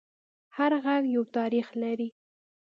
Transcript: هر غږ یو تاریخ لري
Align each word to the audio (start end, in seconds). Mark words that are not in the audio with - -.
هر 0.55 0.71
غږ 0.83 1.03
یو 1.15 1.23
تاریخ 1.35 1.67
لري 1.81 2.09